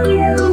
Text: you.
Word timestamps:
you. 0.00 0.51